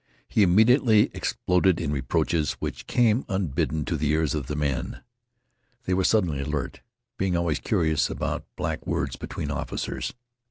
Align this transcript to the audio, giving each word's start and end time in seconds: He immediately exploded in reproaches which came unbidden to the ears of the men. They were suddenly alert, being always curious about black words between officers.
He 0.27 0.41
immediately 0.41 1.11
exploded 1.13 1.79
in 1.79 1.91
reproaches 1.91 2.53
which 2.53 2.87
came 2.87 3.23
unbidden 3.29 3.85
to 3.85 3.95
the 3.95 4.09
ears 4.09 4.33
of 4.33 4.47
the 4.47 4.55
men. 4.55 5.03
They 5.83 5.93
were 5.93 6.03
suddenly 6.03 6.39
alert, 6.41 6.81
being 7.19 7.37
always 7.37 7.59
curious 7.59 8.09
about 8.09 8.43
black 8.55 8.87
words 8.87 9.15
between 9.15 9.51
officers. 9.51 10.15